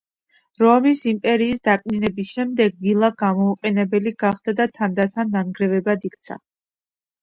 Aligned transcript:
რომის 0.61 1.03
იმპერიის 1.11 1.61
დაკნინების 1.67 2.33
შემდეგ, 2.39 2.81
ვილა 2.87 3.13
გამოუყენებელი 3.21 4.17
გახდა 4.27 4.59
და 4.65 4.71
თანდათან 4.81 5.35
ნანგრევებად 5.39 6.13
იქცა. 6.15 6.45